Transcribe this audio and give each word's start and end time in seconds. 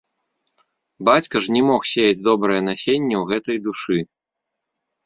Бацька 1.09 1.35
ж 1.47 1.53
не 1.57 1.61
мог 1.69 1.81
сеяць 1.91 2.25
добрае 2.29 2.59
насенне 2.71 3.15
ў 3.21 3.23
гэтай 3.35 3.57
душы. 3.69 3.97